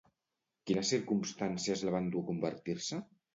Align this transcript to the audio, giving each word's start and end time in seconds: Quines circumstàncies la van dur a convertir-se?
Quines 0.71 0.93
circumstàncies 0.93 1.85
la 1.89 1.93
van 1.97 2.09
dur 2.17 2.25
a 2.27 2.29
convertir-se? 2.31 3.01